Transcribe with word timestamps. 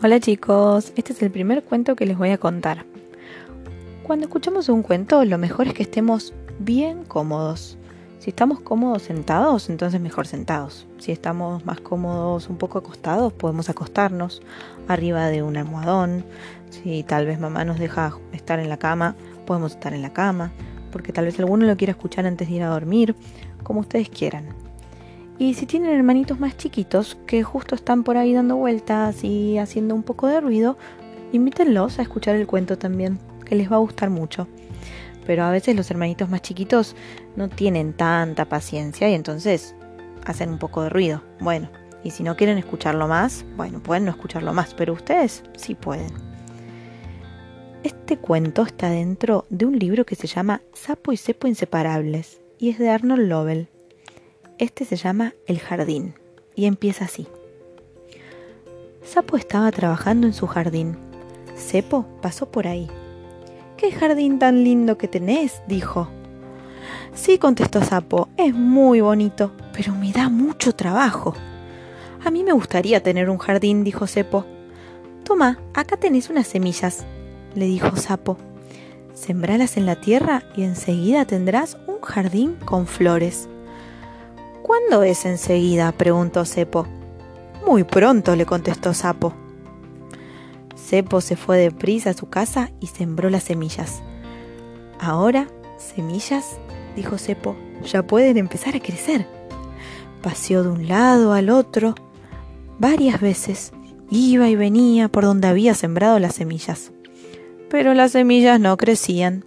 Hola 0.00 0.20
chicos, 0.20 0.92
este 0.94 1.12
es 1.12 1.22
el 1.22 1.32
primer 1.32 1.64
cuento 1.64 1.96
que 1.96 2.06
les 2.06 2.16
voy 2.16 2.30
a 2.30 2.38
contar. 2.38 2.84
Cuando 4.04 4.26
escuchamos 4.26 4.68
un 4.68 4.84
cuento, 4.84 5.24
lo 5.24 5.38
mejor 5.38 5.66
es 5.66 5.74
que 5.74 5.82
estemos 5.82 6.34
bien 6.60 7.02
cómodos. 7.02 7.76
Si 8.20 8.30
estamos 8.30 8.60
cómodos 8.60 9.02
sentados, 9.02 9.68
entonces 9.68 10.00
mejor 10.00 10.28
sentados. 10.28 10.86
Si 10.98 11.10
estamos 11.10 11.66
más 11.66 11.80
cómodos 11.80 12.48
un 12.48 12.58
poco 12.58 12.78
acostados, 12.78 13.32
podemos 13.32 13.70
acostarnos 13.70 14.40
arriba 14.86 15.26
de 15.26 15.42
un 15.42 15.56
almohadón. 15.56 16.24
Si 16.70 17.02
tal 17.02 17.26
vez 17.26 17.40
mamá 17.40 17.64
nos 17.64 17.80
deja 17.80 18.16
estar 18.32 18.60
en 18.60 18.68
la 18.68 18.76
cama, 18.76 19.16
podemos 19.46 19.72
estar 19.72 19.94
en 19.94 20.02
la 20.02 20.12
cama. 20.12 20.52
Porque 20.92 21.12
tal 21.12 21.24
vez 21.24 21.40
alguno 21.40 21.66
lo 21.66 21.76
quiera 21.76 21.90
escuchar 21.90 22.24
antes 22.24 22.46
de 22.46 22.54
ir 22.54 22.62
a 22.62 22.68
dormir, 22.68 23.16
como 23.64 23.80
ustedes 23.80 24.08
quieran. 24.08 24.67
Y 25.38 25.54
si 25.54 25.66
tienen 25.66 25.90
hermanitos 25.90 26.40
más 26.40 26.56
chiquitos 26.56 27.16
que 27.26 27.44
justo 27.44 27.76
están 27.76 28.02
por 28.02 28.16
ahí 28.16 28.32
dando 28.32 28.56
vueltas 28.56 29.22
y 29.22 29.58
haciendo 29.58 29.94
un 29.94 30.02
poco 30.02 30.26
de 30.26 30.40
ruido, 30.40 30.76
invítenlos 31.32 31.98
a 31.98 32.02
escuchar 32.02 32.34
el 32.34 32.48
cuento 32.48 32.76
también, 32.76 33.20
que 33.44 33.54
les 33.54 33.70
va 33.70 33.76
a 33.76 33.80
gustar 33.80 34.10
mucho. 34.10 34.48
Pero 35.26 35.44
a 35.44 35.50
veces 35.50 35.76
los 35.76 35.90
hermanitos 35.90 36.28
más 36.28 36.42
chiquitos 36.42 36.96
no 37.36 37.48
tienen 37.48 37.92
tanta 37.92 38.46
paciencia 38.46 39.08
y 39.08 39.14
entonces 39.14 39.76
hacen 40.24 40.50
un 40.50 40.58
poco 40.58 40.82
de 40.82 40.88
ruido. 40.88 41.22
Bueno, 41.38 41.70
y 42.02 42.10
si 42.10 42.24
no 42.24 42.36
quieren 42.36 42.58
escucharlo 42.58 43.06
más, 43.06 43.44
bueno, 43.56 43.80
pueden 43.80 44.06
no 44.06 44.10
escucharlo 44.10 44.52
más, 44.52 44.74
pero 44.74 44.92
ustedes 44.92 45.44
sí 45.56 45.76
pueden. 45.76 46.12
Este 47.84 48.16
cuento 48.16 48.62
está 48.62 48.90
dentro 48.90 49.46
de 49.50 49.66
un 49.66 49.78
libro 49.78 50.04
que 50.04 50.16
se 50.16 50.26
llama 50.26 50.62
Sapo 50.72 51.12
y 51.12 51.16
Cepo 51.16 51.46
Inseparables 51.46 52.40
y 52.58 52.70
es 52.70 52.78
de 52.78 52.88
Arnold 52.88 53.28
Lovell. 53.28 53.68
Este 54.58 54.84
se 54.84 54.96
llama 54.96 55.34
El 55.46 55.60
Jardín 55.60 56.14
y 56.56 56.66
empieza 56.66 57.04
así. 57.04 57.28
Sapo 59.04 59.36
estaba 59.36 59.70
trabajando 59.70 60.26
en 60.26 60.32
su 60.32 60.48
jardín. 60.48 60.98
Cepo 61.56 62.06
pasó 62.20 62.50
por 62.50 62.66
ahí. 62.66 62.88
¡Qué 63.76 63.92
jardín 63.92 64.40
tan 64.40 64.64
lindo 64.64 64.98
que 64.98 65.06
tenés! 65.06 65.62
dijo. 65.68 66.08
Sí, 67.14 67.38
contestó 67.38 67.84
Sapo, 67.84 68.28
es 68.36 68.52
muy 68.52 69.00
bonito, 69.00 69.52
pero 69.72 69.94
me 69.94 70.10
da 70.10 70.28
mucho 70.28 70.74
trabajo. 70.74 71.34
A 72.24 72.32
mí 72.32 72.42
me 72.42 72.52
gustaría 72.52 73.00
tener 73.00 73.30
un 73.30 73.38
jardín, 73.38 73.84
dijo 73.84 74.08
Cepo. 74.08 74.44
Toma, 75.22 75.60
acá 75.72 75.96
tenés 75.96 76.30
unas 76.30 76.48
semillas, 76.48 77.06
le 77.54 77.66
dijo 77.66 77.94
Sapo. 77.94 78.36
Sembralas 79.14 79.76
en 79.76 79.86
la 79.86 80.00
tierra 80.00 80.42
y 80.56 80.64
enseguida 80.64 81.26
tendrás 81.26 81.78
un 81.86 82.00
jardín 82.00 82.56
con 82.64 82.88
flores. 82.88 83.48
¿Cuándo 84.68 85.02
es 85.02 85.24
enseguida? 85.24 85.92
preguntó 85.92 86.44
Cepo. 86.44 86.86
Muy 87.66 87.84
pronto, 87.84 88.36
le 88.36 88.44
contestó 88.44 88.92
Sapo. 88.92 89.32
Cepo 90.76 91.22
se 91.22 91.36
fue 91.36 91.56
deprisa 91.56 92.10
a 92.10 92.12
su 92.12 92.28
casa 92.28 92.70
y 92.78 92.88
sembró 92.88 93.30
las 93.30 93.44
semillas. 93.44 94.02
Ahora, 95.00 95.48
semillas, 95.78 96.58
dijo 96.94 97.16
Cepo, 97.16 97.56
ya 97.82 98.06
pueden 98.06 98.36
empezar 98.36 98.76
a 98.76 98.80
crecer. 98.80 99.26
Paseó 100.22 100.62
de 100.62 100.68
un 100.68 100.86
lado 100.86 101.32
al 101.32 101.48
otro 101.48 101.94
varias 102.78 103.22
veces. 103.22 103.72
Iba 104.10 104.50
y 104.50 104.56
venía 104.56 105.08
por 105.08 105.24
donde 105.24 105.48
había 105.48 105.72
sembrado 105.72 106.18
las 106.18 106.34
semillas. 106.34 106.92
Pero 107.70 107.94
las 107.94 108.12
semillas 108.12 108.60
no 108.60 108.76
crecían. 108.76 109.46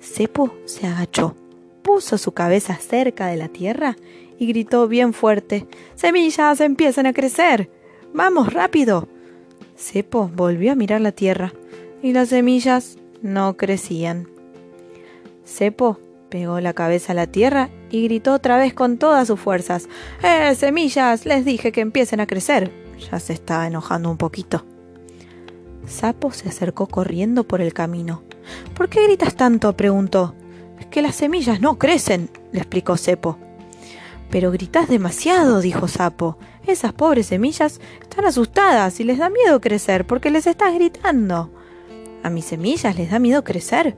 Cepo 0.00 0.54
se 0.64 0.86
agachó, 0.86 1.34
puso 1.82 2.18
su 2.18 2.30
cabeza 2.30 2.76
cerca 2.76 3.26
de 3.26 3.36
la 3.36 3.48
tierra 3.48 3.96
y 4.38 4.46
gritó 4.46 4.88
bien 4.88 5.12
fuerte 5.12 5.66
Semillas 5.94 6.60
empiezan 6.60 7.06
a 7.06 7.12
crecer. 7.12 7.70
Vamos, 8.14 8.52
rápido. 8.52 9.08
Cepo 9.76 10.30
volvió 10.34 10.72
a 10.72 10.76
mirar 10.76 11.00
la 11.00 11.12
tierra 11.12 11.52
y 12.02 12.12
las 12.12 12.28
semillas 12.28 12.98
no 13.22 13.56
crecían. 13.56 14.28
Cepo 15.44 15.98
pegó 16.28 16.60
la 16.60 16.72
cabeza 16.72 17.12
a 17.12 17.14
la 17.14 17.26
tierra 17.26 17.70
y 17.90 18.04
gritó 18.04 18.34
otra 18.34 18.58
vez 18.58 18.74
con 18.74 18.98
todas 18.98 19.28
sus 19.28 19.40
fuerzas 19.40 19.88
¡Eh, 20.22 20.54
semillas! 20.54 21.26
Les 21.26 21.44
dije 21.44 21.72
que 21.72 21.80
empiecen 21.80 22.20
a 22.20 22.26
crecer. 22.26 22.72
Ya 23.10 23.20
se 23.20 23.32
estaba 23.32 23.66
enojando 23.66 24.10
un 24.10 24.16
poquito. 24.16 24.64
Sapo 25.86 26.32
se 26.32 26.48
acercó 26.48 26.86
corriendo 26.86 27.44
por 27.44 27.60
el 27.60 27.72
camino. 27.72 28.22
¿Por 28.74 28.88
qué 28.88 29.04
gritas 29.04 29.36
tanto? 29.36 29.76
preguntó. 29.76 30.34
Es 30.78 30.86
que 30.86 31.02
las 31.02 31.16
semillas 31.16 31.60
no 31.60 31.78
crecen, 31.78 32.30
le 32.52 32.58
explicó 32.58 32.96
Cepo. 32.96 33.38
Pero 34.30 34.50
gritás 34.50 34.88
demasiado, 34.88 35.60
dijo 35.60 35.88
Sapo. 35.88 36.38
Esas 36.66 36.92
pobres 36.92 37.26
semillas 37.26 37.80
están 38.02 38.26
asustadas 38.26 39.00
y 39.00 39.04
les 39.04 39.18
da 39.18 39.30
miedo 39.30 39.60
crecer 39.60 40.06
porque 40.06 40.30
les 40.30 40.46
estás 40.46 40.74
gritando. 40.74 41.50
¿A 42.22 42.30
mis 42.30 42.44
semillas 42.44 42.96
les 42.96 43.10
da 43.10 43.18
miedo 43.18 43.42
crecer? 43.44 43.96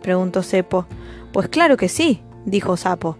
preguntó 0.00 0.42
Cepo. 0.42 0.86
Pues 1.32 1.48
claro 1.48 1.76
que 1.76 1.88
sí, 1.88 2.22
dijo 2.46 2.76
Sapo. 2.76 3.16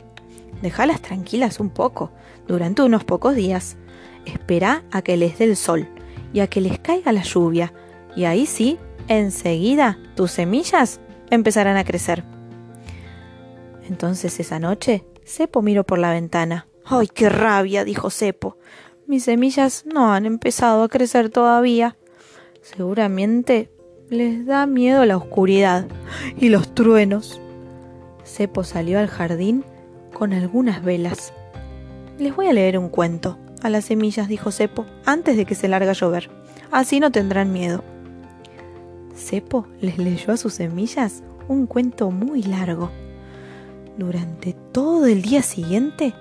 Déjalas 0.62 1.00
tranquilas 1.02 1.60
un 1.60 1.70
poco, 1.70 2.10
durante 2.46 2.82
unos 2.82 3.04
pocos 3.04 3.34
días. 3.34 3.76
Espera 4.24 4.84
a 4.90 5.02
que 5.02 5.16
les 5.16 5.38
dé 5.38 5.44
el 5.44 5.56
sol 5.56 5.88
y 6.32 6.40
a 6.40 6.46
que 6.46 6.60
les 6.60 6.78
caiga 6.78 7.12
la 7.12 7.22
lluvia, 7.22 7.72
y 8.14 8.24
ahí 8.24 8.46
sí, 8.46 8.78
enseguida 9.08 9.98
tus 10.14 10.32
semillas 10.32 11.00
empezarán 11.30 11.76
a 11.76 11.84
crecer. 11.84 12.24
Entonces 13.88 14.38
esa 14.38 14.58
noche 14.58 15.04
Cepo 15.30 15.62
miró 15.62 15.84
por 15.84 16.00
la 16.00 16.10
ventana. 16.10 16.66
¡Ay, 16.84 17.06
qué 17.06 17.28
rabia! 17.28 17.84
dijo 17.84 18.10
Cepo. 18.10 18.56
Mis 19.06 19.24
semillas 19.24 19.84
no 19.86 20.12
han 20.12 20.26
empezado 20.26 20.82
a 20.82 20.88
crecer 20.88 21.30
todavía. 21.30 21.96
Seguramente 22.62 23.70
les 24.08 24.44
da 24.44 24.66
miedo 24.66 25.04
la 25.04 25.16
oscuridad 25.16 25.86
y 26.36 26.48
los 26.48 26.74
truenos. 26.74 27.40
Cepo 28.24 28.64
salió 28.64 28.98
al 28.98 29.06
jardín 29.06 29.64
con 30.12 30.32
algunas 30.32 30.82
velas. 30.82 31.32
Les 32.18 32.34
voy 32.34 32.48
a 32.48 32.52
leer 32.52 32.76
un 32.76 32.88
cuento 32.88 33.38
a 33.62 33.70
las 33.70 33.84
semillas, 33.84 34.26
dijo 34.26 34.50
Cepo, 34.50 34.84
antes 35.04 35.36
de 35.36 35.44
que 35.44 35.54
se 35.54 35.68
larga 35.68 35.92
a 35.92 35.94
llover. 35.94 36.28
Así 36.72 36.98
no 36.98 37.12
tendrán 37.12 37.52
miedo. 37.52 37.84
Cepo 39.14 39.68
les 39.80 39.96
leyó 39.96 40.32
a 40.32 40.36
sus 40.36 40.54
semillas 40.54 41.22
un 41.46 41.66
cuento 41.66 42.10
muy 42.10 42.42
largo. 42.42 42.90
Durante 44.00 44.54
todo 44.72 45.04
el 45.04 45.20
día 45.20 45.42
siguiente, 45.42 46.14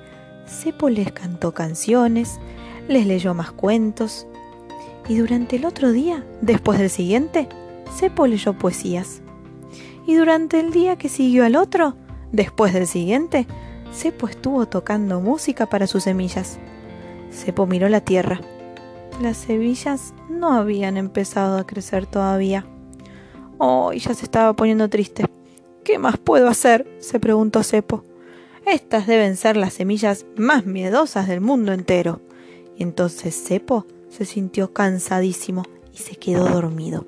Cepo 0.45 0.89
les 0.89 1.13
cantó 1.13 1.53
canciones, 1.53 2.37
les 2.89 3.07
leyó 3.07 3.33
más 3.33 3.53
cuentos. 3.53 4.27
Y 5.07 5.15
durante 5.15 5.55
el 5.55 5.65
otro 5.65 5.93
día, 5.93 6.25
después 6.41 6.77
del 6.77 6.89
siguiente, 6.89 7.47
Cepo 7.97 8.27
leyó 8.27 8.51
poesías. 8.51 9.21
Y 10.05 10.15
durante 10.15 10.59
el 10.59 10.71
día 10.71 10.97
que 10.97 11.07
siguió 11.07 11.45
al 11.45 11.55
otro, 11.55 11.95
después 12.33 12.73
del 12.73 12.85
siguiente, 12.85 13.47
Cepo 13.93 14.27
estuvo 14.27 14.65
tocando 14.67 15.21
música 15.21 15.67
para 15.67 15.87
sus 15.87 16.03
semillas. 16.03 16.59
Cepo 17.31 17.65
miró 17.65 17.87
la 17.87 18.01
tierra. 18.01 18.41
Las 19.21 19.37
semillas 19.37 20.13
no 20.29 20.51
habían 20.51 20.97
empezado 20.97 21.57
a 21.57 21.65
crecer 21.65 22.07
todavía. 22.07 22.65
Oh, 23.57 23.93
y 23.93 23.99
ya 23.99 24.13
se 24.13 24.25
estaba 24.25 24.51
poniendo 24.51 24.89
triste. 24.89 25.23
¿Qué 25.89 25.97
más 25.97 26.19
puedo 26.19 26.47
hacer? 26.49 26.85
se 26.99 27.19
preguntó 27.19 27.63
Cepo. 27.63 28.03
Estas 28.63 29.07
deben 29.07 29.35
ser 29.35 29.57
las 29.57 29.73
semillas 29.73 30.27
más 30.37 30.67
miedosas 30.67 31.27
del 31.27 31.41
mundo 31.41 31.73
entero. 31.73 32.21
Y 32.77 32.83
entonces 32.83 33.33
Cepo 33.33 33.87
se 34.07 34.25
sintió 34.25 34.71
cansadísimo 34.71 35.65
y 35.91 35.97
se 35.97 36.15
quedó 36.15 36.47
dormido. 36.47 37.07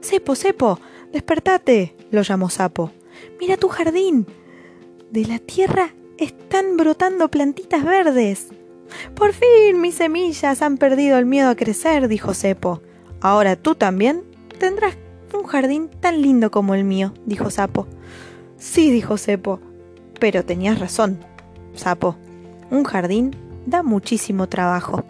Cepo, 0.00 0.36
Cepo, 0.36 0.78
despertate, 1.12 1.96
lo 2.12 2.22
llamó 2.22 2.50
Sapo. 2.50 2.92
Mira 3.40 3.56
tu 3.56 3.66
jardín. 3.66 4.28
De 5.10 5.24
la 5.24 5.40
tierra 5.40 5.92
están 6.18 6.76
brotando 6.76 7.32
plantitas 7.32 7.84
verdes. 7.84 8.46
Por 9.16 9.32
fin 9.32 9.80
mis 9.80 9.96
semillas 9.96 10.62
han 10.62 10.78
perdido 10.78 11.18
el 11.18 11.26
miedo 11.26 11.48
a 11.48 11.56
crecer, 11.56 12.06
dijo 12.06 12.32
Cepo. 12.32 12.80
Ahora 13.20 13.56
tú 13.56 13.74
también 13.74 14.22
tendrás 14.60 14.96
un 15.34 15.44
jardín 15.44 15.88
tan 16.00 16.22
lindo 16.22 16.50
como 16.50 16.74
el 16.74 16.84
mío, 16.84 17.12
dijo 17.26 17.50
Sapo. 17.50 17.86
Sí, 18.56 18.90
dijo 18.90 19.18
Cepo, 19.18 19.60
pero 20.20 20.44
tenías 20.44 20.78
razón, 20.78 21.18
Sapo. 21.74 22.16
Un 22.70 22.84
jardín 22.84 23.36
da 23.66 23.82
muchísimo 23.82 24.48
trabajo. 24.48 25.04